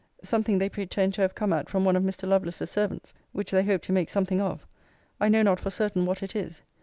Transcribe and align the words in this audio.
Something 0.23 0.57
they 0.57 0.67
pretend 0.67 1.13
to 1.13 1.21
have 1.21 1.35
come 1.35 1.53
at 1.53 1.69
from 1.69 1.85
one 1.85 1.95
of 1.95 2.01
Mr. 2.01 2.27
Lovelace's 2.27 2.71
servants, 2.71 3.13
which 3.33 3.51
they 3.51 3.61
hope 3.63 3.83
to 3.83 3.91
make 3.91 4.09
something 4.09 4.41
of. 4.41 4.65
I 5.19 5.29
know 5.29 5.43
not 5.43 5.59
for 5.59 5.69
certain 5.69 6.07
what 6.07 6.23
it 6.23 6.35
is. 6.35 6.63